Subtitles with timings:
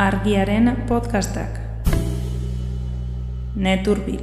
[0.00, 1.60] Argiaren podcastak.
[3.52, 4.22] Neturbil.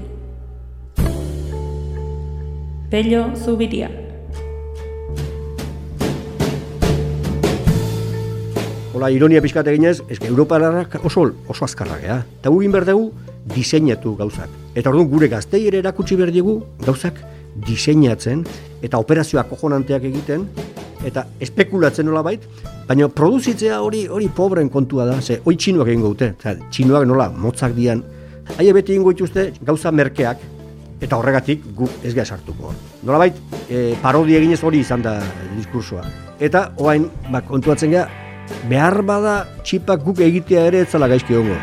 [2.90, 3.92] Pello Zubiria.
[8.96, 12.24] Hola, ironia pixkat eginez, ez Europararrak oso, oso azkarrak, ja?
[12.40, 13.12] Eta gugin behar dugu,
[13.54, 14.50] diseinatu gauzak.
[14.74, 17.22] Eta orduan gure gaztei ere erakutsi behar dugu, gauzak
[17.70, 18.48] diseinatzen,
[18.82, 20.50] eta operazioak kojonanteak egiten,
[21.06, 22.44] eta espekulatzen nola bait,
[22.88, 26.34] baina produzitzea hori hori pobren kontua da, ze hoi txinuak egingo dute,
[26.72, 28.04] txinuak nola, motzak dian,
[28.58, 30.46] haie beti egingo dituzte gauza merkeak,
[31.02, 32.74] eta horregatik guk ez gara sartuko.
[33.06, 33.38] Nola bait,
[33.70, 35.20] e, parodia eginez hori izan da
[35.58, 36.06] diskursoa.
[36.40, 38.26] Eta, oain, ba, kontuatzen gara,
[38.72, 41.60] behar bada txipak guk egitea ere ez zala gaizki hongo.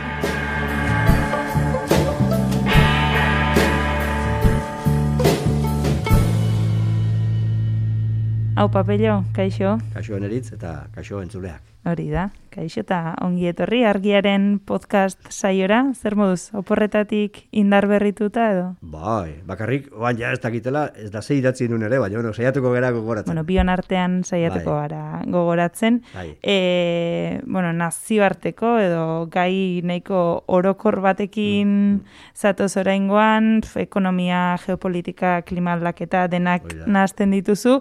[8.56, 11.60] Hau papello, kaixo, Kaixo eneritz eta kaixo entzuleak.
[11.84, 12.28] hori da.
[12.54, 18.68] Kaixo eta ongi etorri argiaren podcast saiora, zer moduz, oporretatik indar berrituta edo?
[18.80, 22.70] Bai, bakarrik, oain ja ez dakitela, ez da zei idatzi nuen ere, baina bueno, saiatuko
[22.72, 23.32] gara gogoratzen.
[23.34, 24.80] Bueno, bion artean saiatuko Bai.
[24.88, 26.00] gara gogoratzen.
[26.14, 26.28] Bai.
[26.40, 36.70] E, bueno, nazioarteko edo gai nahiko orokor batekin zatoz oraingoan, ekonomia, geopolitika, klima aldaketa denak
[36.86, 37.80] nahazten dituzu.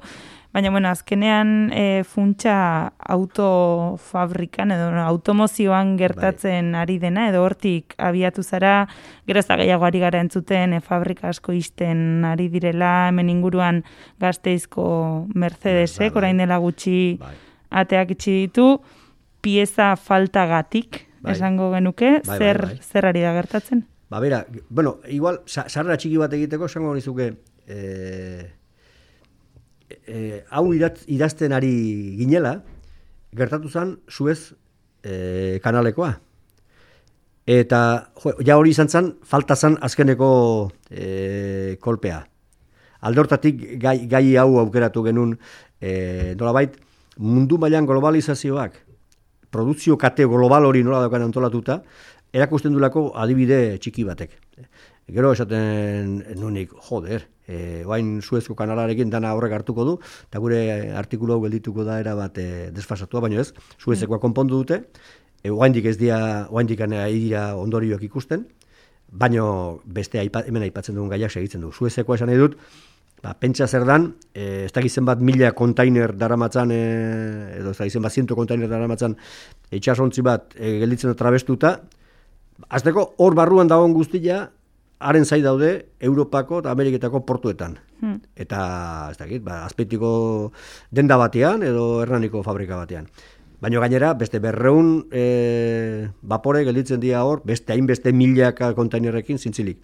[0.54, 8.44] Baina, bueno, azkenean e, funtsa autofabrikan edo no, automozioan gertatzen ari dena, edo hortik abiatu
[8.46, 8.88] zara,
[9.26, 13.82] gero ez da gehiago ari gara entzuten, e, fabrika asko isten ari direla, hemen inguruan
[14.22, 14.86] gazteizko
[15.34, 16.22] Mercedesek, Bai, bai.
[16.22, 17.34] orain dela gutxi Bai.
[17.84, 18.68] ateak itxi ditu,
[19.42, 21.34] pieza faltagatik, Bai.
[21.34, 22.78] esango genuke, Bai, bai, zer, bai.
[22.82, 23.88] zer ari da gertatzen?
[24.14, 27.32] Ba, bera, bueno, igual, sa- sarrera txiki bat egiteko, esango nizuke,
[27.66, 28.52] e,
[30.08, 31.74] e, hau idazten ari
[32.20, 32.58] ginela,
[33.36, 34.54] gertatu zen Suez
[35.04, 36.14] e, kanalekoa.
[37.44, 37.80] Eta,
[38.24, 40.30] jo, ja hori izan zen, falta zen azkeneko
[40.90, 42.22] e, kolpea.
[43.04, 45.36] Aldortatik gai, gai hau aukeratu genuen,
[45.82, 46.78] e, nolabait,
[47.18, 48.80] mundu mailan globalizazioak,
[49.52, 51.82] produzio kate global hori nola daukan antolatuta,
[52.34, 54.40] erakusten dulako adibide txiki batek.
[55.14, 59.98] Gero esaten nunik, joder, e, oain Suezko kanalarekin dana horrek hartuko du,
[60.30, 60.62] eta gure
[60.98, 64.84] artikulu hau geldituko da era bat e, desfasatua, baino ez, Suezekoa konpondu dute,
[65.44, 68.48] e, oaindik ez dira, oaindik dira ondorioak ikusten,
[69.14, 71.72] baino beste aipa, hemen aipatzen dugun gaiak segitzen du.
[71.72, 72.58] Suezekoa esan nahi dut,
[73.24, 76.82] ba, pentsa zer dan, e, ez dakiz zenbat mila kontainer daramatzan, e,
[77.60, 79.16] edo ez dakiz zenbat ziento kontainer daramatzan,
[79.72, 81.78] itxasontzi bat e, gelditzen da trabestuta,
[82.70, 84.48] azteko hor barruan dagoen guztia,
[85.04, 85.70] haren zai daude
[86.00, 87.78] Europako eta Ameriketako portuetan.
[88.00, 88.20] Hmm.
[88.36, 88.60] Eta,
[89.12, 90.52] ez dakit, ba, azpeitiko
[90.92, 93.08] denda batean edo hernaniko fabrika batean.
[93.64, 99.80] Baina gainera, beste berreun e, bapore gelditzen dira hor, beste hainbeste milaka kontainerrekin zintzilik.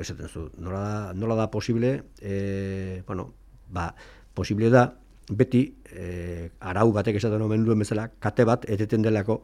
[0.00, 3.28] Esaten zu, nola da, nola da posible, e, bueno,
[3.68, 3.90] ba,
[4.34, 4.86] posible da,
[5.28, 9.42] beti e, arau batek esaten omen duen bezala, kate bat eteten delako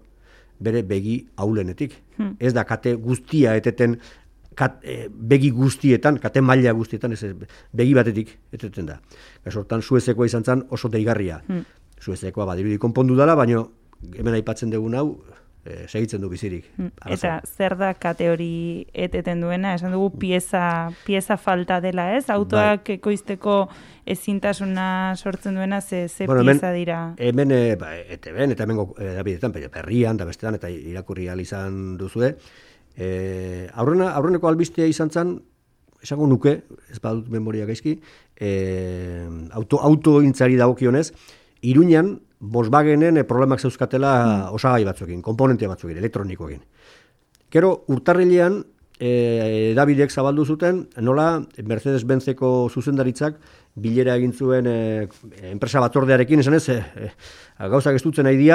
[0.61, 1.95] bere begi aulenetik.
[2.17, 2.35] Hmm.
[2.41, 3.99] Ez da kate guztia eteten
[4.61, 7.33] kat, e, begi guztietan, kate maila guztietan, ez,
[7.73, 9.01] begi batetik eteten da.
[9.45, 11.41] Kasu hortan Suezekoa izan zen oso deigarria.
[11.49, 11.65] Hmm.
[12.01, 13.67] Suezekoa badirudi konpondu dela, baino
[14.17, 15.07] hemen aipatzen dugun hau
[15.65, 16.69] e, segitzen du bizirik.
[16.79, 17.17] Arazoa.
[17.17, 20.63] Eta zer da kate hori eteten duena, esan dugu pieza,
[21.05, 22.29] pieza falta dela, ez?
[22.33, 22.97] Autoak Bai.
[22.97, 23.57] ekoizteko
[24.11, 27.15] ezintasuna sortzen duena, ze, ze Bueno, hemen- pieza dira.
[27.19, 32.37] Hemen, e, ba, ETB-en eta hemengo edabidetan, perrian eta bestean, eta irakurri ahal izan duzue,
[32.97, 35.37] e, aurrena, aurreneko albistea izan zen,
[36.03, 36.57] esango nuke,
[36.91, 37.99] ez badut memoria gaizki,
[38.37, 38.51] e,
[39.53, 41.11] auto, autogintzari dagokionez,
[41.63, 44.13] Iruñan, Volkswagenen e, problemak zeuzkatela
[44.57, 46.63] osagai batzuekin, komponente batzuekin, elektronikoekin.
[47.53, 48.63] Gero, urtarrilean,
[49.01, 53.39] e, Davidek zabaldu zuten, nola Mercedes-Benzeko zuzendaritzak
[53.81, 55.09] bilera egin zuen e,
[55.51, 56.79] enpresa batzordearekin, esan ez, e,
[57.09, 57.11] e,
[57.73, 58.51] gauzak ez dutzen nahi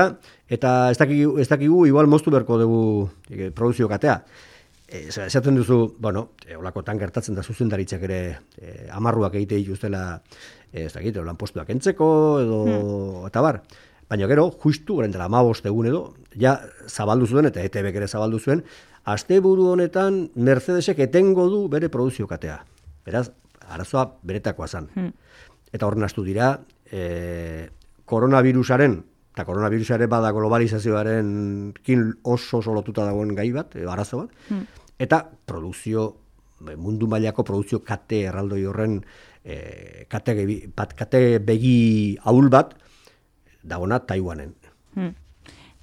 [0.47, 4.21] eta ez dakigu, ez dakigu igual moztu beharko dugu e, produzio katea.
[4.87, 8.19] E, esaten duzu, bueno, e, olakotan gertatzen da zuzendaritzak ere
[8.61, 10.21] e, amarruak egite dituztela,
[10.71, 12.07] e, ez dakit, lanpostuak entzeko,
[12.43, 12.63] edo,
[13.27, 13.63] eta bar.
[14.05, 18.61] Baina gero, justu, orain dela egun edo, ja zabaldu zuen, eta ETB ere zabaldu zuen,
[19.05, 22.57] asteburu honetan Mercedesek etengo du bere produzio katea.
[23.05, 23.29] Beraz,
[23.69, 24.89] arazoa beretakoa zen.
[24.95, 25.11] Hmm.
[25.73, 26.55] Eta horren astu dira,
[26.89, 27.69] e,
[28.05, 28.97] koronavirusaren,
[29.35, 34.65] eta koronavirusaren bada globalizazioaren kin oso oso lotuta dagoen gai bat, edo arazo bat, Hmm.
[34.99, 36.15] eta produkzio,
[36.65, 39.03] e, mundu mailako produkzio kate erraldoi horren
[39.43, 40.33] e, kate,
[40.75, 42.73] bat, kate begi ahul bat,
[43.63, 44.55] dagona Taiwanen.
[44.95, 45.13] Hmm.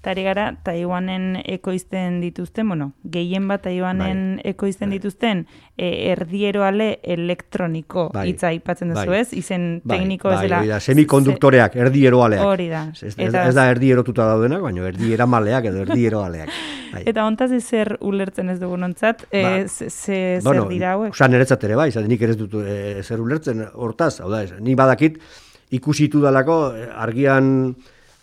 [0.03, 4.51] Tari gara, Taiwanen ekoizten dituzten, bueno, gehien bat Taiwanen Bai.
[4.51, 4.99] ekoizten Bai.
[4.99, 5.45] dituzten,
[5.79, 8.25] e, erdieroale elektroniko Bai.
[8.33, 9.21] hitza aipatzen duzu, Bai.
[9.21, 9.33] ez?
[9.39, 10.59] Izen Bai, tekniko bai, ez dela.
[10.59, 12.43] hori da, semikonduktoreak, erdieroaleak.
[12.45, 12.83] Hori da.
[12.93, 16.51] Ez, ez, ez da erdierotuta daudenak, baina erdieramaleak edo erdieroaleak.
[16.93, 17.05] Bai.
[17.07, 21.15] Eta hontaz zer ulertzen ez dugun ontzat, e, Ba, ze, ze- zer dira hauek?
[21.15, 24.43] Osa, niretzat ere bai, zate nik ere ez dut e, zer ulertzen hortaz, hau da,
[24.43, 25.23] ez, nik badakit
[25.71, 27.77] ikusitu dalako argian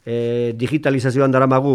[0.09, 1.73] e, digitalizazioan daramagu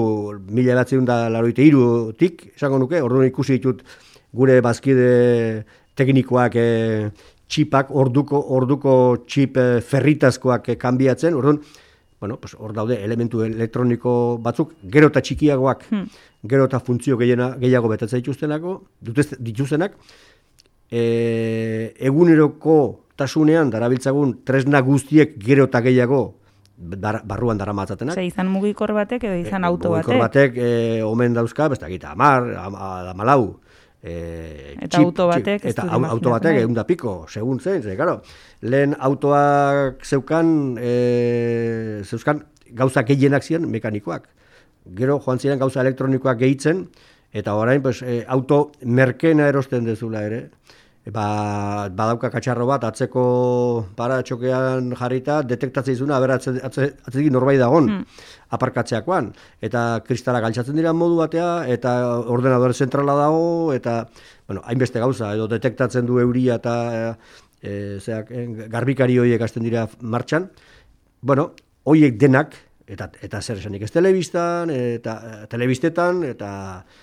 [0.51, 3.85] mila batzion da laroite irutik, esango nuke, orduan ikusi ditut
[4.35, 5.63] gure bazkide
[5.95, 6.67] teknikoak e,
[7.47, 8.95] txipak, orduko, orduko
[9.29, 11.63] txip e, ferritazkoak e, kanbiatzen, orduan,
[12.21, 15.89] bueno, pues hor daude elementu elektroniko batzuk, gero eta txikiagoak,
[16.51, 19.99] gero eta funtzio gehiena, gehiago betetzen dituztenako, dituzte- dituztenak,
[20.91, 22.79] e, eguneroko
[23.15, 26.25] tasunean darabiltzagun tresna guztiek gero eta gehiago
[26.77, 28.13] dar, barruan dara matzatenak.
[28.17, 30.55] Ose, izan mugikor batek edo izan E, auto mugikor batek.
[30.55, 32.75] batek e, omen dauzka, besta gita, amar, am,
[33.15, 33.61] amalau.
[34.03, 36.63] E, Eta auto batek ez eta au- auto batek nahi.
[36.63, 38.21] egun da piko, segun zen, ze, claro,
[38.61, 44.29] lehen autoak zeukan, e, zeuzkan gauza gehienak ziren mekanikoak.
[44.95, 46.89] Gero joan ziren gauza elektronikoak gehitzen,
[47.33, 50.51] eta orain pues, e, auto merkena erosten dezula ere.
[51.05, 53.23] Ba, badauka katxarro bat, atzeko
[53.97, 57.91] para txokean jarrita, detektatzen izuna, aber atze, atze, atzetik norbait dagon,
[58.57, 59.29] aparkatzeakoan.
[59.69, 61.93] Eta kristala galtzatzen dira modu batea, eta
[62.33, 63.99] ordenadore zentrala dago, eta,
[64.49, 66.75] bueno, hainbeste gauza, edo detektatzen du euria eta
[67.61, 70.49] e, zeak, e, garbikari horiek hasten dira martxan.
[71.21, 71.51] Bueno,
[71.85, 72.57] hoiek denak,
[72.89, 76.51] eta, eta zer esanik ez telebistan, eta telebistetan, eta,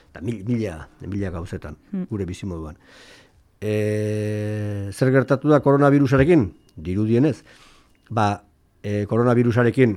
[0.09, 1.77] eta mil, mila, mila gauzetan,
[2.09, 2.81] gure bizimoduan.
[3.61, 6.47] E, zer gertatu da koronavirusarekin?
[6.75, 7.43] Dirudienez.
[8.09, 8.43] Ba,
[8.81, 9.93] e, koronavirusarekin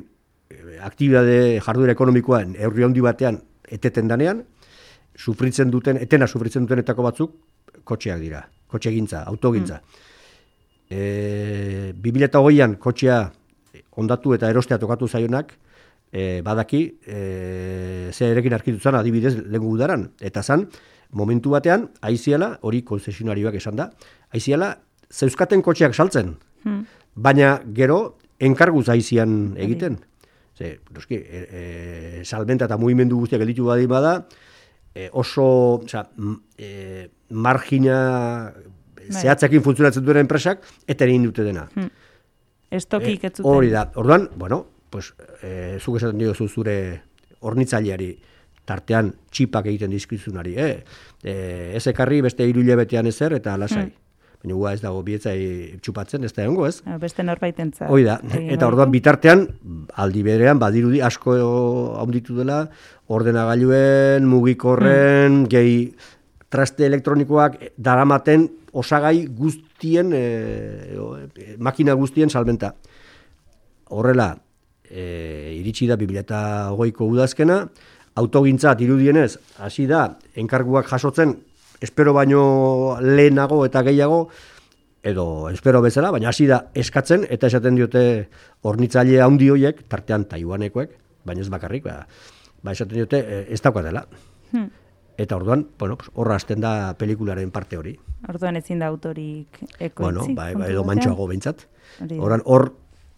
[0.51, 3.41] e, aktibitate jarduera ekonomikoan eurri handi batean
[3.73, 4.45] eteten danean,
[5.17, 7.35] sufritzen duten, etena sufritzen dutenetako batzuk,
[7.89, 9.81] kotxeak dira, kotxegintza, autogintza.
[10.91, 13.21] E, 2008an kotxea
[13.97, 15.55] ondatu eta erostea tokatu zaionak,
[16.13, 20.11] e, badaki, e, ze erekin arkitu zan adibidez lehen udaran.
[20.21, 20.69] Eta zan,
[21.11, 23.91] momentu batean, aiziala, hori konzesionarioak esan da,
[24.35, 24.75] aiziala,
[25.13, 26.35] zeuzkaten kotxeak saltzen.
[27.15, 29.99] Baina gero, enkarguz aizian egiten.
[30.55, 34.15] Ze, noski, e, e, salmenta eta mugimendu guztiak gelditu badi bada,
[34.95, 36.05] e, oso, oza,
[36.57, 38.53] e, margina
[39.11, 41.67] zehatzakin funtzionatzen duen enpresak, eta egin dute dena.
[42.71, 43.51] Estokik ez zuten.
[43.51, 43.89] Hori da.
[44.01, 45.13] Orduan, bueno, pues,
[45.43, 46.77] e, zuk esaten diozu zure
[47.45, 48.13] hornitzaileari
[48.65, 50.73] tartean txipak egiten dizkizunari, eh?
[51.23, 51.35] E,
[51.77, 53.91] ez ekarri beste hiru hilabetean ezer eta lasai.
[54.45, 55.39] Baina gua ez dago bietzai
[55.81, 56.83] txupatzen, ez da egongo, ez?
[56.85, 57.89] Ah, Beste norbaitentzat.
[57.89, 59.47] Hoi da, eta orduan bitartean,
[59.97, 61.37] aldi berean, badirudi asko
[61.97, 62.67] haunditu dela,
[63.09, 65.79] ordenagailuen, mugikorren, gehi
[66.53, 72.75] traste elektronikoak daramaten osagai guztien, e, e, makina guztien salmenta.
[73.97, 74.35] Horrela,
[74.85, 77.63] e, iritsi da 2008ko udazkena,
[78.15, 81.37] autogintza dirudienez, hasi da, enkarguak jasotzen,
[81.83, 84.29] espero baino lehenago eta gehiago,
[85.05, 88.05] edo espero bezala, baina hasi da eskatzen eta esaten diote
[88.65, 90.95] hornitzaile handi hoiek, tartean taiwanekoek,
[91.29, 92.07] baina ez bakarrik, ba,
[92.65, 94.07] ba esaten diote e, ez daukatela.
[94.53, 94.71] Hmm.
[95.21, 97.93] Eta orduan, bueno, pues, horra hasten da pelikularen parte hori.
[98.33, 100.01] Orduan ezin da autorik ekoitzi.
[100.01, 101.69] Bueno, ba, kontu edo mantxoago behintzat.
[102.01, 102.17] Da.
[102.19, 102.71] Horan, hor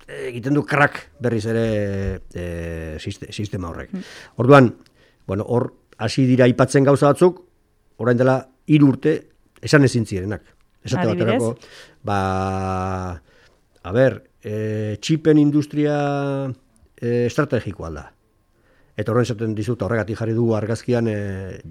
[0.07, 1.67] egiten du krak berriz ere
[2.35, 2.45] e,
[3.03, 3.95] siste, sistema horrek.
[3.95, 4.05] Hmm.
[4.43, 4.75] Orduan,
[5.27, 7.41] bueno, hor hasi dira aipatzen gauza batzuk,
[7.99, 9.17] orain dela hiru urte
[9.63, 10.43] esan ezin zirenak.
[10.87, 11.57] Esate baterako,
[12.07, 12.19] ba,
[13.83, 15.97] a ber, e, txipen industria
[17.01, 18.05] e, estrategikoa da.
[18.97, 21.17] Eta horren esaten dizut, horregatik jarri dugu argazkian e,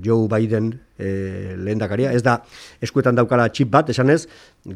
[0.03, 2.11] Joe Biden e, lehendakaria.
[2.13, 2.41] Ez da,
[2.85, 4.25] eskuetan daukala txip bat, esanez,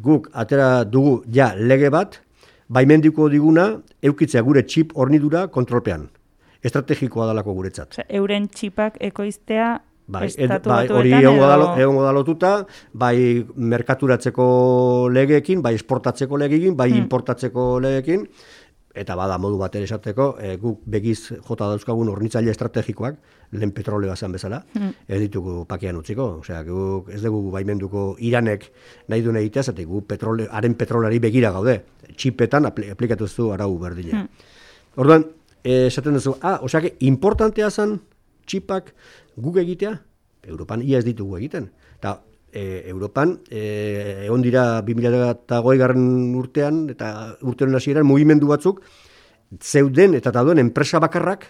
[0.08, 2.22] guk atera dugu ja lege bat,
[2.70, 3.68] baimendiko diguna
[4.06, 6.08] eukitzea gure txip hornidura kontrolpean.
[6.64, 7.94] Estrategikoa dalako guretzat.
[7.96, 9.78] Osea, euren txipak ekoiztea
[10.10, 10.26] Bai,
[10.66, 12.54] bai, hori egongo da, lotuta,
[12.98, 14.46] bai merkaturatzeko
[15.14, 18.24] legeekin, bai esportatzeko legeekin, bai importatzeko legeekin,
[18.98, 23.20] eta bada modu batera esateko, e, guk begiz jota dauzkagun hornitzaile estrategikoak,
[23.54, 24.64] lehen petrolea zen bezala,
[25.08, 28.66] ez ditugu pakean utziko, osea, guk ez dugu baimenduko iranek
[29.14, 31.84] nahi duen egitea, zatek gu petrole, haren petrolari begira gaude,
[32.16, 34.26] txipetan apli, aplikatu ez du arau berdina.
[34.98, 38.00] Orduan, eh, esaten duzu, ah, osea, que importantea zen
[38.46, 38.94] txipak
[39.36, 39.98] guk egitea,
[40.48, 41.70] Europan ia ez ditugu egiten.
[42.00, 42.20] Eta
[42.52, 48.82] e, Europan e, egon dira 2008 garren urtean eta urtean hasieran mugimendu batzuk
[49.62, 51.46] zeuden eta dauden enpresa bakarrak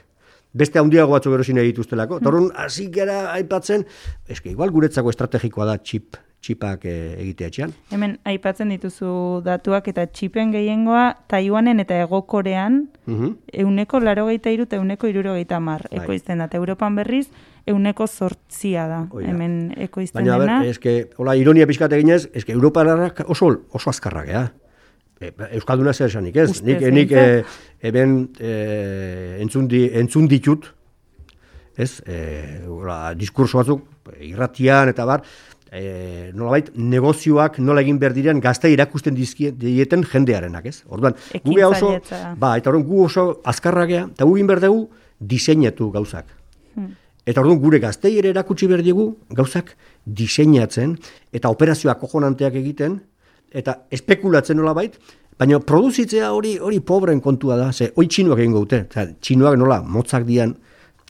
[0.53, 2.19] beste handiago batzuk erosin dituztelako.
[2.19, 2.23] Mm.
[2.25, 3.85] Torun, hasi gara aipatzen,
[4.27, 7.73] eske, igual guretzako estrategikoa da txip, txipak e, egitea etxean.
[7.93, 9.11] Hemen, aipatzen dituzu
[9.45, 13.35] datuak eta txipen gehiengoa, Taiwanen eta egokorean, mm -hmm.
[13.63, 15.99] euneko laro gehieta iru eta euneko iruro gehieta mar, bai.
[16.03, 16.49] ekoizten da.
[16.53, 17.27] Europan berriz,
[17.67, 19.29] euneko sortzia da, Oida.
[19.29, 20.37] hemen ekoizten dena.
[20.37, 22.85] Baina, eske, hola, ironia pixkate ginez, eske, Europa
[23.27, 24.51] oso, oso azkarrak, ja.
[25.19, 26.49] E, Euskalduna zer esanik, ez?
[26.49, 27.43] Ustez, nik, nik e,
[27.81, 30.67] eben e, entzun, di, entzun ditut,
[31.79, 32.01] ez?
[32.05, 33.85] E, ora, diskurso batzuk,
[34.25, 35.23] irratian eta bar,
[35.71, 40.81] e, nolabait, negozioak nola egin behar diren gazte irakusten dieten jendearenak, ez?
[40.89, 41.93] Orduan, gu oso,
[42.37, 46.27] ba, eta orduan, gu oso azkarragea, eta gu behar dugu diseinetu gauzak.
[46.75, 46.95] Hmm.
[47.25, 50.97] Eta orduan, gure gaztei ere erakutsi behar dugu gauzak diseinatzen,
[51.31, 52.99] eta operazioak kojonanteak egiten,
[53.53, 54.99] eta espekulatzen nola bait,
[55.39, 58.81] baina produzitzea hori hori pobren kontua da, ze hoi txinuak egin gaute,
[59.23, 60.55] txinuak nola, motzak dian,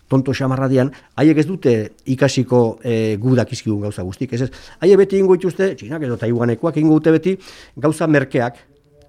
[0.10, 1.74] tonto xamarra dian, haiek ez dute
[2.14, 4.50] ikasiko e, gudak izkigun gauza guztik, ez ez,
[4.82, 7.36] haiek beti ingo ituzte, txinak edo taiwanekoak ingo dute beti,
[7.78, 8.62] gauza merkeak,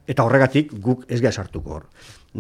[0.09, 1.87] eta horregatik guk ez geha sartuko hor.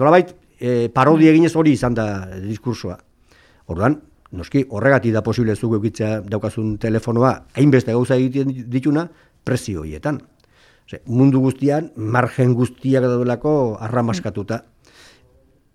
[0.00, 2.06] Nola bait, e, parodia eginez hori izan da
[2.44, 2.96] diskursoa.
[3.72, 3.96] Orduan,
[4.36, 9.08] noski, horregatik da posible zugu egitzea daukazun telefonoa, hainbeste gauza egiten dituna,
[9.44, 9.84] prezio
[10.90, 14.64] horietan mundu guztian, margen guztiak daudelako arramaskatuta.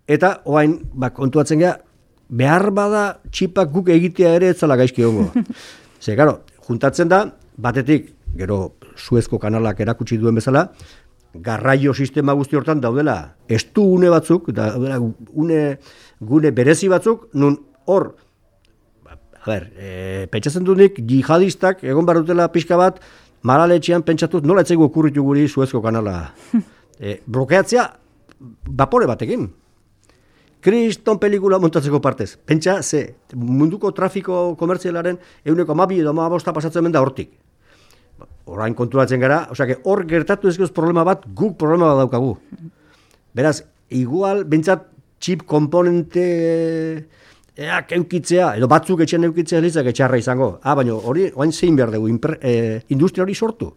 [0.07, 1.77] Eta, oain, ba, kontuatzen geha,
[2.29, 5.31] behar bada txipak guk egitea ere etzala gaizki hongo.
[6.03, 7.25] Ze, garo, juntatzen da,
[7.57, 10.69] batetik, gero, Suezko kanalak erakutsi duen bezala,
[11.33, 14.99] garraio sistema guzti hortan daudela, estu une batzuk, daudela,
[15.33, 15.77] une,
[16.21, 18.15] gune berezi batzuk, nun hor,
[19.03, 23.01] ba, a ber, e, pentsatzen dunik, jihadistak, egon barutela pixka bat,
[23.45, 26.31] Maraletxean pentsatuz nola etzegu okurritu guri Suezko kanala.
[26.99, 27.85] e, blokeatzea
[28.65, 29.45] bapore batekin.
[30.65, 32.31] Kriston pelikula montatzeko partez.
[32.41, 33.03] Pentsa, ze,
[33.37, 37.35] munduko trafiko komertzialaren euneko amabi edo amabosta pasatzen da hortik.
[38.49, 42.33] Orain konturatzen gara, osea, hor gertatu ezkoz problema bat, guk problema bat daukagu.
[43.37, 43.59] Beraz,
[43.93, 44.87] igual, bentsat,
[45.21, 46.25] chip komponente
[47.55, 50.59] eak eukitzea, edo batzuk etxean eukitzea litzak etxarra izango.
[50.63, 53.71] Ah, baina hori, oain zein behar dugu, e, industria hori sortu.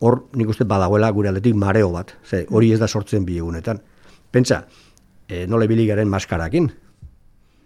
[0.00, 3.80] Hor, nik uste badagoela gure aldetik mareo bat, ze, hori ez da sortzen bi egunetan.
[4.32, 4.62] Pentsa,
[5.28, 6.70] e, nole biligaren maskarakin.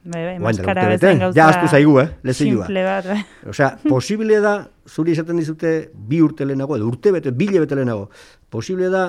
[0.08, 1.36] Bai, bai, maskara bezen gauza...
[1.36, 2.66] Ja, astu zaigu, eh, lezilua.
[2.66, 3.18] Simple bat, bai.
[3.52, 4.54] Osea, posible da,
[4.88, 8.08] zuri esaten dizute, bi urte lehenago, edo urte bete, bile bete lehenago.
[8.48, 9.08] Posible da,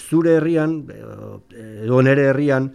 [0.00, 0.80] zure herrian,
[1.54, 2.72] edo nere herrian,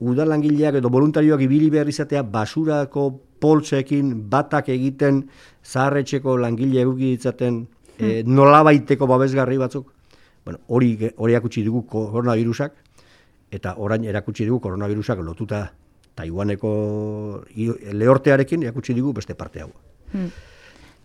[0.00, 5.22] udalangileak edo voluntarioak ibili behar izatea basurako poltsekin batak egiten
[5.64, 7.66] zaharretxeko langile eguki ditzaten
[7.98, 9.92] e, nolabaiteko babesgarri batzuk.
[10.44, 12.74] Bueno, hori, hori akutsi dugu koronavirusak,
[13.52, 15.66] eta orain erakutsi dugu koronavirusak lotuta
[16.18, 16.70] Taiwaneko
[17.94, 19.70] lehortearekin erakutsi dugu beste parte hau.
[20.12, 20.30] Hmm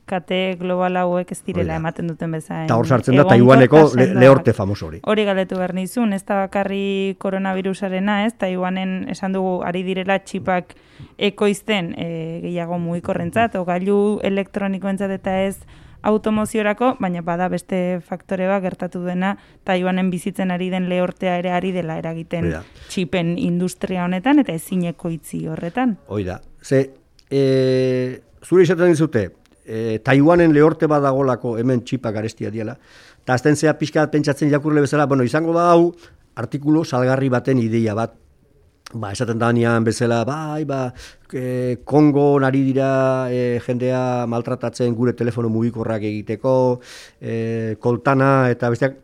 [0.06, 2.66] kate global hauek ez direla ematen duten bezain.
[2.68, 5.00] Eta hor sartzen da Taiwaneko le, lehorte famoso hori.
[5.08, 10.76] Hori galetu behar nizun, ez da bakarri koronavirusarena, ez, Taiwanen esan dugu ari direla txipak
[11.18, 12.10] ekoizten e,
[12.44, 15.58] gehiago mugikorrentzat, gailu elektronikoentzat eta ez
[16.04, 21.72] automoziorako, baina bada beste faktore bat gertatu dena Taiwanen bizitzen ari den lehortea ere ari
[21.72, 22.50] dela eragiten
[22.90, 25.96] txipen industria honetan eta ezineko itzi horretan.
[26.12, 26.84] Hoi da, ze,
[27.32, 29.30] e, zure izaten dizute,
[29.66, 32.78] e, Taiwanen lehorte badagolako hemen txipa garestia diela.
[33.24, 35.94] Eta azten zea pixka pentsatzen jakurle bezala, bueno, izango da hau
[36.36, 38.20] artikulu salgarri baten ideia bat.
[38.94, 40.94] Ba, esaten da bezala, bai, ba,
[41.32, 46.80] e, Kongo nari dira e, jendea maltratatzen gure telefono mugikorrak egiteko,
[47.20, 48.98] e, koltana eta besteak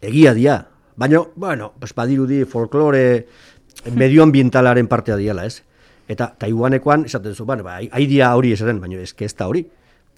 [0.00, 0.68] egia dia.
[0.96, 3.26] Baina, bueno, pues, badirudi folklore
[3.94, 5.64] medioambientalaren partea diala, ez?
[6.08, 9.66] Eta Taiwanekoan, esaten zu, bueno, ba, haidia hori esaten, baina ez ez da hori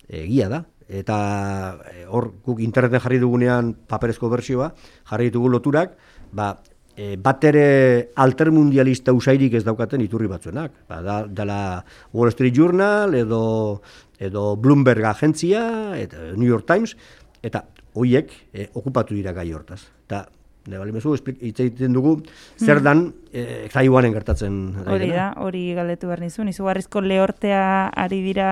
[0.08, 0.64] egia da.
[0.90, 1.16] Eta
[1.92, 4.72] eh, hor guk interneten jarri dugunean paperezko bertsioa,
[5.10, 5.96] jarri ditugu loturak,
[6.34, 6.56] ba,
[6.96, 10.74] e, bat ere altermundialista usairik ez daukaten iturri batzuenak.
[10.90, 11.60] Ba, da, dela
[12.12, 13.42] Wall Street Journal edo,
[14.18, 15.62] edo Bloomberg agentzia,
[15.98, 16.96] eta New York Times,
[17.42, 19.84] eta hoiek e, okupatu dira gai hortaz.
[20.06, 20.26] Eta
[20.68, 22.18] Ne bali mezu hitz egiten dugu
[22.58, 22.84] zer hmm.
[22.84, 27.62] dan eh, Taiwanen gertatzen Hori da, hori galdetu behar nizun, izugarrizko lehortea
[27.96, 28.50] ari dira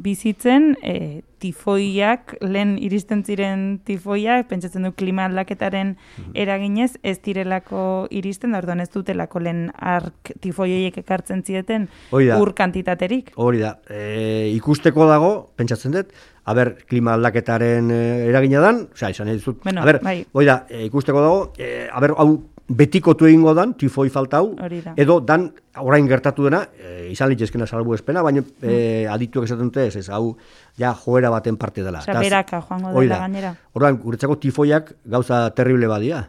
[0.00, 6.30] bizitzen e, tifoiak, lehen iristen ziren tifoiak, pentsatzen du klima aldaketaren Mhm.
[6.34, 13.32] eraginez, ez direlako iristen, orduan ez dutelako lehen ark tifoiek ekartzen zieten ur kantitaterik.
[13.36, 16.12] Hori da, e, ikusteko dago, pentsatzen dut,
[16.44, 20.24] aber, klima aldaketaren e, eragina dan, osea, izan dizut, Bueno, aber, bai.
[20.32, 24.80] hoi da, e, ikusteko dago, e, aber, hau betikotu egingo dan, tifoi falta hau, Hori
[24.80, 24.92] da.
[24.96, 25.48] edo dan
[25.82, 30.08] orain gertatu dena, e, izan litzezkena salbu espena, baina e, adituak esaten dute, ez, ez,
[30.08, 30.36] hau,
[30.78, 32.02] ja, joera baten parte dela.
[32.06, 33.20] Eta- beraka joango dela da.
[33.26, 33.54] gainera.
[33.72, 36.24] Orduan, guretzako tifoiak gauza terrible badia.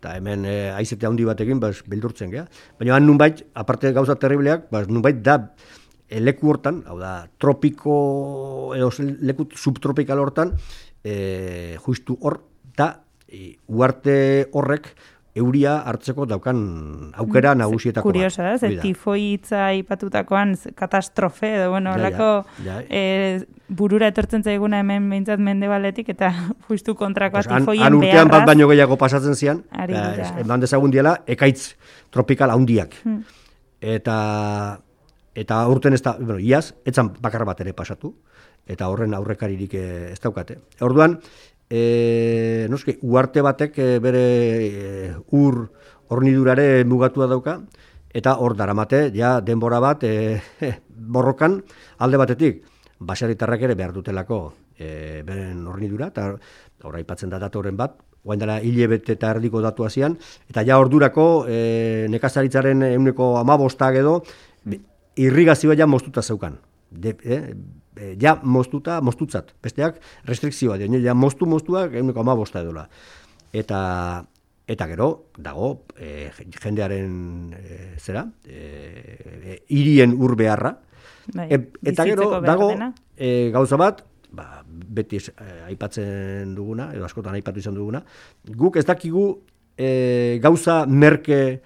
[0.00, 2.46] Eta hemen e, aizete handi batekin, bas, bildurtzen gea.
[2.78, 5.36] Baina han nunbait, aparte gauza terribleak, bas, nunbait da
[6.10, 7.94] e, leku hortan, hau da, tropiko,
[8.76, 8.90] edo
[9.22, 10.52] leku subtropikal hortan,
[11.04, 12.40] e, justu hor,
[12.76, 12.90] da,
[13.28, 14.90] e, uarte horrek,
[15.34, 18.14] euria hartzeko daukan aukera nagusietako bat.
[18.16, 18.62] Kurioso, ez?
[18.64, 18.82] Hori da.
[18.82, 22.78] Tifoi hitza aipatutakoan katastrofe, edo, bueno, Ja, ja, holako ja.
[22.88, 26.32] eh, burura etortzen zaiguna hemen behintzat mendebaletik, eta
[26.68, 28.46] justu kontrakoa Pues han, tifoien han urtean bat beharraz.
[28.46, 29.86] baino gehiago pasatzen zian, ba,
[30.42, 31.76] eman dezagun diela, ekaitz
[32.10, 32.98] tropikal handiak.
[33.04, 33.22] Hmm.
[33.80, 34.80] Eta
[35.34, 38.12] eta urten ez da, bueno, iaz, etzan bakar bat ere pasatu,
[38.70, 40.58] eta horren aurrekaririk eh, ez daukate.
[40.84, 41.18] Orduan,
[41.70, 44.24] e, noski, uarte batek eh, bere
[44.66, 45.62] e, ur
[46.10, 47.60] hornidurare mugatua dauka,
[48.10, 50.42] eta hor daramate, ja, denbora bat, e,
[51.14, 51.60] borrokan
[51.98, 52.64] alde batetik,
[52.98, 54.42] basaritarrak ere behar dutelako
[54.76, 56.32] e, beren hornidura, eta
[56.82, 60.18] hor aipatzen da datoren bat, guain dela hile bete eta erdiko datu hasian,
[60.50, 64.18] eta ja ordurako e, nekazaritzaren euneko amabostak edo,
[65.20, 66.58] irrigazioa ja moztuta zeukan.
[66.90, 67.54] De, eh,
[67.96, 69.54] e, ja moztuta, moztutzat.
[69.62, 72.88] Besteak restrikzioa, dio, ja moztu moztuak euneko amabosta edola.
[73.52, 73.80] Eta,
[74.70, 76.30] eta gero, dago, e,
[76.62, 80.76] jendearen e, zera, e, hirien ur beharra,
[81.34, 81.58] Bai, E,
[81.90, 82.70] eta gero dago
[83.16, 84.02] e, gauza bat,
[84.34, 88.02] ba, beti ez, e, aipatzen duguna, edo askotan aipatu izan duguna,
[88.56, 89.26] guk ez dakigu
[89.76, 91.60] e, gauza merke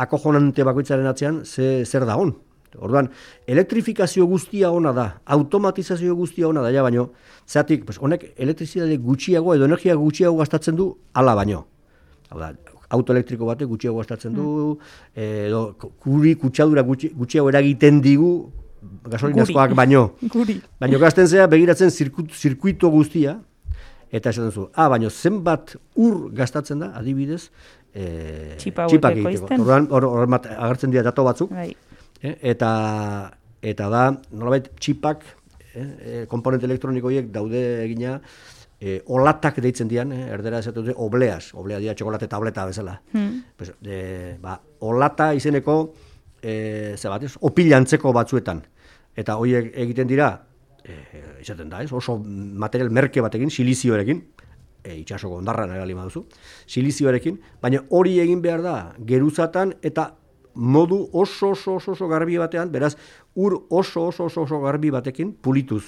[0.00, 2.34] akojonante bakoitzaren atzean ze, zer da on.
[2.78, 3.08] Orduan,
[3.46, 7.10] elektrifikazio guztia ona da, automatizazio guztia ona da, ja baino,
[7.46, 11.64] zeatik, pues, honek elektrizitate gutxiago edo energia gutxiago gastatzen du, ala baino.
[12.30, 12.52] Hau da,
[12.94, 14.76] auto elektriko batek gutxiago gastatzen du,
[15.14, 15.64] edo
[16.02, 18.34] kuri kutsadura gutxi, gutxiago eragiten digu
[19.08, 20.08] gasolinazkoak baino.
[20.34, 20.58] Guri.
[20.80, 23.38] Baino gazten zea begiratzen zirkuit, zirkuito guztia,
[24.14, 27.48] eta esaten zu, ah, baino zenbat ur gastatzen da, adibidez,
[27.94, 29.48] e, txipak egiteko.
[29.58, 31.72] Orduan, hor, agertzen dira dato batzuk, Bai.
[32.24, 32.72] Eh, eta,
[33.62, 35.24] eta da, nolabait, txipak,
[35.74, 38.16] eh, eh, komponente elektroniko horiek daude egina,
[38.80, 43.00] eh, olatak deitzen dian, eh, erdera esatu dute, obleas, oblea dira txokolate tableta bezala.
[43.12, 43.42] Hmm.
[43.56, 45.94] Pues, eh, ba, olata izeneko,
[46.42, 48.64] eh, ze bat, ez, opilantzeko batzuetan.
[49.16, 50.46] Eta horiek egiten dira,
[50.84, 54.24] eh, izaten da, ez, oso material merke batekin, silizioarekin,
[54.84, 56.26] e, itxasoko ondarra nahi baduzu,
[56.66, 60.10] silizioarekin, baina hori egin behar da, geruzatan eta
[60.54, 62.94] modu oso oso oso, oso garbi batean, beraz,
[63.34, 65.84] ur oso oso oso, oso garbi batekin pulituz.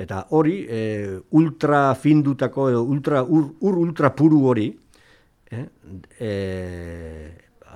[0.00, 4.70] Eta hori, e, ultra findutako edo ultra, ur, ur ultra puru hori,
[5.50, 5.66] eh,
[6.18, 6.30] e,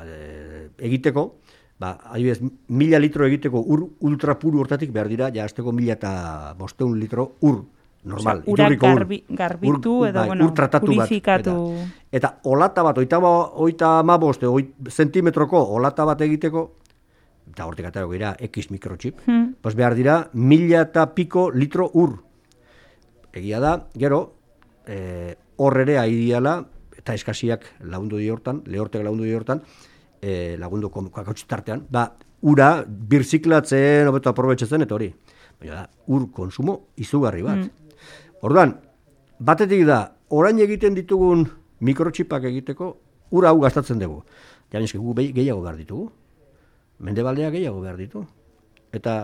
[0.04, 1.24] e, egiteko,
[1.78, 6.54] ba, adibidez, mila litro egiteko ur ultra puru hortatik behar dira, ja, azteko mila eta
[6.58, 7.64] bosteun litro ur,
[8.04, 8.38] normal.
[8.42, 8.98] Osea, urak iturriko ur.
[9.00, 11.54] garbi- garbitu edo, bai, bueno, ur tratatu bat, purifikatu.
[11.74, 16.64] Eta, eta olata bat, oita, oita ma boste, oit, zentimetroko olata bat egiteko,
[17.50, 19.54] eta hortik aterako gira, X mikrochip, Hmm.
[19.60, 22.22] pues behar dira, mila eta piko litro ur.
[23.32, 24.34] Egia da, gero,
[24.86, 26.64] eh, hor ere aidiala,
[26.96, 29.62] eta eskasiak lagundu di hortan, lehortek lagundu di hortan,
[30.22, 32.12] eh, lagundu kakotxi tartean, ba,
[32.42, 35.14] ura birziklatzen, hobeto aprobetxetzen, eta hori.
[35.60, 37.58] Baina da, ur konsumo izugarri bat.
[38.44, 38.74] Orduan,
[39.40, 40.02] batetik da,
[40.36, 41.46] orain egiten ditugun
[41.84, 42.90] mikrotxipak egiteko,
[43.32, 44.20] ura hau gastatzen dugu.
[44.72, 46.10] Ja, neske, gu gehiago behar ditugu.
[47.04, 48.24] Mendebaldea gehiago behar ditu.
[48.94, 49.14] Eta,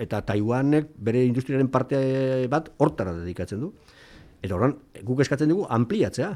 [0.00, 1.98] eta Taiwanek bere industriaren parte
[2.50, 3.72] bat hortara dedikatzen du.
[4.40, 6.32] Eta orduan, guk eskatzen dugu ampliatzea.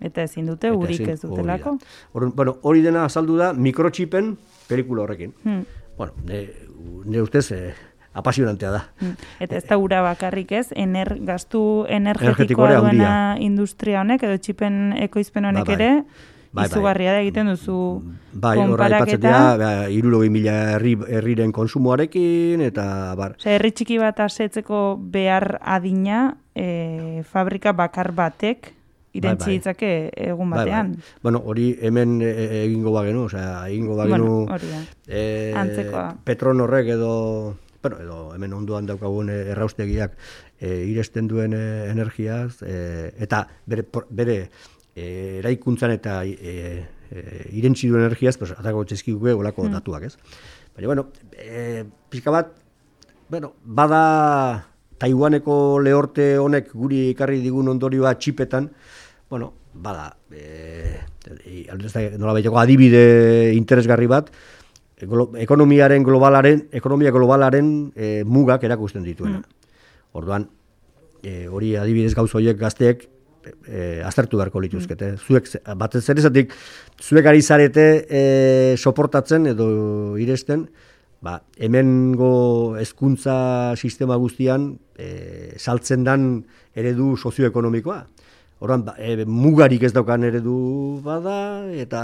[0.00, 1.76] Eta ezin dute Eta urik ez dutelako.
[2.16, 4.32] hori bueno, hori dena azaldu da mikrotxipen
[4.68, 5.34] pelikula horrekin.
[5.44, 5.64] Hmm.
[5.98, 6.46] Bueno, ne,
[7.04, 7.74] ne ustez eh,
[8.12, 8.82] apasionantea da.
[9.00, 9.14] Hmm.
[9.40, 15.44] Eta ez da ura bakarrik ez, ener, gastu Energetikoa duena industria honek, edo txipen ekoizpen
[15.44, 15.78] honek Ba, bai.
[15.78, 16.04] ere,
[16.52, 16.66] Bai, bai.
[16.66, 19.56] izugarria da egiten duzu Bai, aipatzen dira, konparaketa.
[19.60, 23.36] ba, irurogei mila herri, herriren konsumoarekin, eta bar.
[23.38, 28.72] Osea, herri txiki bat asetzeko behar adina e, fabrika bakar batek
[29.14, 29.54] irentzi bai.
[29.58, 29.92] ditzake
[30.26, 30.92] egun Bai, batean.
[30.98, 31.02] bai.
[31.22, 34.82] Bueno, hori hemen e, egingo bagenu, osea, egingo bagenu Bueno, hori da.
[35.06, 36.16] eh, Antzekoa.
[36.24, 40.16] Petronorrek edo bueno, edo hemen onduan daukagun eh, erraustegiak
[40.60, 44.36] e, iresten duen e, energiaz, e, eta bere, bere
[44.94, 46.54] e, eraikuntzan eta e,
[47.10, 47.22] e,
[47.56, 49.78] irentzi duen energiaz, pues, atako txezkiguke olako mm.
[49.78, 50.16] datuak, ez?
[50.74, 52.52] Baina, bueno, e, pixka bat,
[53.30, 54.66] bueno, bada
[55.00, 58.68] Taiwaneko lehorte honek guri ikarri digun ondorioa txipetan,
[59.30, 61.00] bueno, bada, e,
[61.46, 64.28] e, nola adibide interesgarri bat,
[65.00, 69.40] ekonomiaren globalaren, ekonomia globalaren e, mugak erakusten dituena.
[69.40, 69.78] Mm.
[70.20, 70.48] Orduan,
[71.22, 73.06] e, hori adibidez gauz horiek gazteek
[73.66, 75.14] e, aztertu beharko lituzkete.
[75.14, 75.24] Mm.
[75.26, 76.54] Zuek, batez ere zatik,
[77.00, 78.22] zuek ari zarete e,
[78.76, 79.68] soportatzen edo
[80.20, 80.66] iresten,
[81.20, 86.32] ba, hemengo hezkuntza sistema guztian e, saltzen dan
[86.74, 88.00] eredu sozioekonomikoa.
[88.60, 92.02] Orduan, ba, e, mugarik ez daukan eredu bada, eta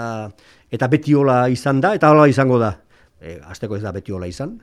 [0.72, 2.74] eta beti hola izan da, eta hola izango da.
[3.20, 4.59] E, azteko ez da beti hola izan,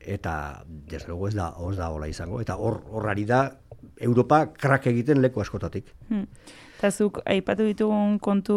[0.00, 2.40] eta desde luego ez da, ez da hola izango.
[2.40, 3.44] Eta hor, horrari da,
[4.00, 5.90] Europa krak egiten leku askotatik.
[6.08, 6.26] Hmm.
[6.78, 8.56] Eta zuk, aipatu ditugun kontu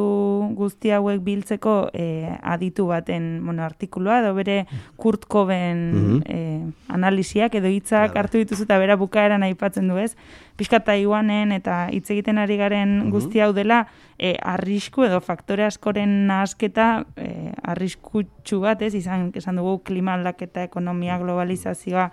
[0.57, 4.63] guzti hauek biltzeko e, aditu baten bueno, artikulua, edo bere
[4.97, 6.43] Kurt Coben mm
[6.91, 10.15] analisiak edo hitzak hartu dituzu eta bera bukaeran aipatzen du ez.
[10.57, 13.83] Piskat Taiwanen eta hitz egiten ari garen mm guzti hau dela,
[14.17, 20.65] e, arrisku edo faktore askoren nahasketa e, arriskutsu bat ez, izan esan dugu klima aldaketa,
[20.67, 22.09] ekonomia, globalizazioa,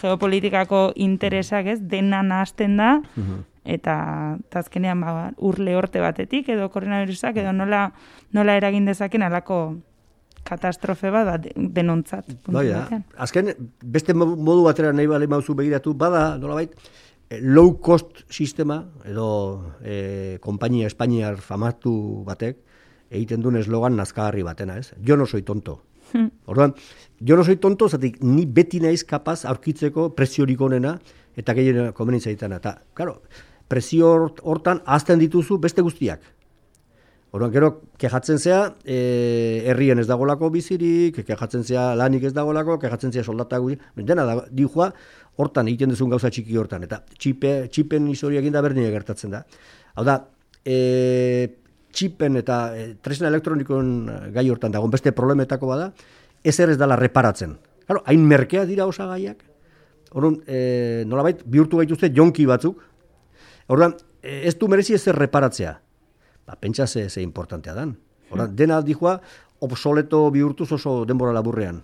[0.00, 2.92] geopolitikako interesak ez, dena nahazten da,
[3.64, 7.92] eta tazkenean ba, urle horte batetik edo koronavirusak edo nola,
[8.32, 9.58] nola eragin dezaken alako
[10.46, 12.32] katastrofe bat ba, denontzat.
[12.48, 13.52] Baina, azken
[13.84, 16.74] beste modu batera nahi bale mauzu begiratu, bada, nola bait,
[17.30, 22.58] eh, low cost sistema edo e, kompainia espainiar famatu batek
[23.12, 24.92] egiten duen eslogan nazkagarri batena, ez?
[25.06, 25.82] Jo no soy tonto.
[26.12, 26.28] Hmm.
[26.50, 26.74] Orduan,
[27.20, 30.96] jo no soy tonto, zatik ni beti naiz kapaz aurkitzeko presiorik onena
[31.36, 32.58] eta gehien komenitza ditana.
[32.60, 33.20] Eta, claro,
[33.72, 36.20] presio hortan azten dituzu beste guztiak.
[37.32, 38.96] Orduan, gero, kejatzen zea, e,
[39.72, 44.34] herrien ez dagolako bizirik, kejatzen zea lanik ez dagolako, kejatzen zea soldata guzi, dena da,
[44.52, 44.90] dijoa,
[45.40, 49.40] hortan egiten duzun gauza txiki hortan, eta txipe, txipen historiak inda berdine gertatzen da.
[49.96, 50.18] Hau da,
[50.60, 50.76] e,
[51.96, 53.94] txipen eta e, tresna elektronikoen
[54.36, 55.88] gai hortan dagoen beste problemetako bada,
[56.44, 57.56] ez ez dala reparatzen.
[57.86, 59.40] Claro, hain merkea dira osagaiak.
[60.12, 62.91] Orduan, e, nolabait, bihurtu gaituzte jonki batzuk,
[63.68, 65.76] Orduan, eh, ez du merezi ez reparatzea.
[66.46, 67.96] Ba, pentsa ze, ze importantea dan.
[68.30, 68.56] Orduan, hmm.
[68.56, 69.20] dena dijoa,
[69.60, 71.82] obsoleto bihurtuz oso denbora laburrean.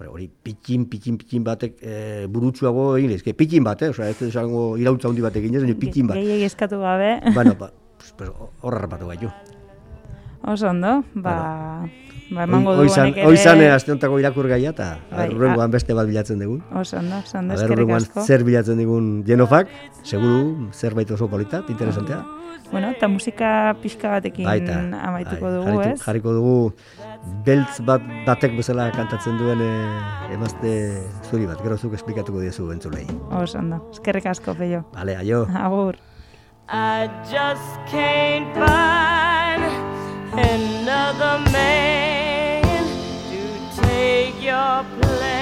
[0.00, 1.94] Hori, pitin, pitin, pitin batek e,
[2.32, 3.34] burutsuago egin lezke.
[3.36, 3.90] Pitin bat, eh?
[3.92, 6.16] Osa, ez esango irautza hundi batek egin ez, pitin bat.
[6.16, 7.18] Gehi eskatu gabe.
[7.36, 7.68] Bueno, ba,
[8.62, 9.28] horra rapatu gaitu.
[10.42, 11.88] Oso ondo, ba...
[12.30, 13.26] Ba, emango du honek ere...
[13.26, 16.60] Oizan, azte ontako irakur gaia, eta bai, beste bat bilatzen dugun.
[16.78, 18.22] Oso, ondo, oso, ondo, eskerrik asko.
[18.22, 19.72] zer bilatzen dugun genofak,
[20.06, 22.22] seguru, zerbait oso politat, interesantea.
[22.70, 25.96] Bueno, eta musika pixka batekin Baita, amaituko bai, dugu, ez?
[26.04, 26.54] Jarriko dugu,
[27.46, 30.76] beltz bat batek bezala kantatzen duen eh, emazte
[31.26, 33.08] zuri bat, gero zuk esplikatuko diezu entzulei.
[33.42, 34.84] Oso, ondo, eskerrik asko, peio.
[34.94, 35.48] Vale, aio.
[35.50, 35.98] Agur.
[36.70, 39.09] I just can't find
[40.32, 42.62] another man
[43.30, 45.39] to take your place.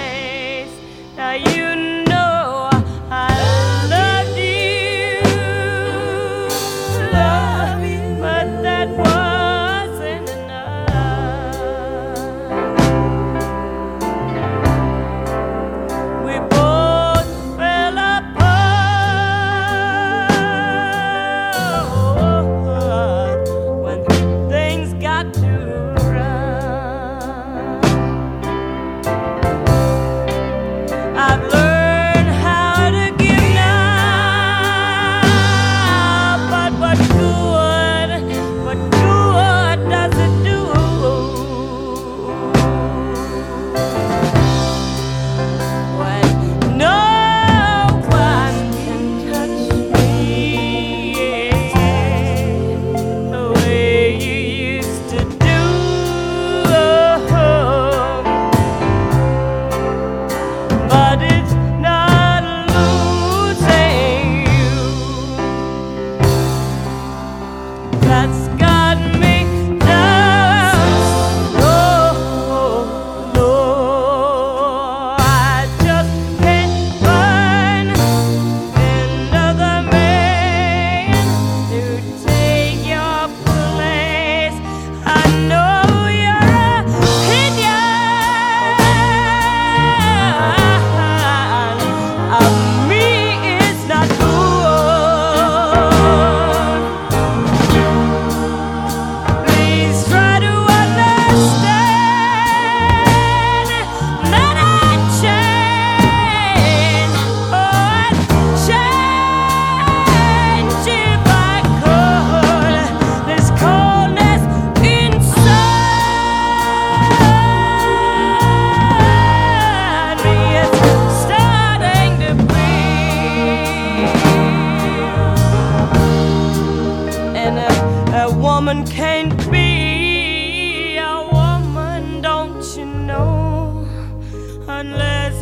[134.79, 135.37] unless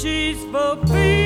[0.00, 1.25] she's for free.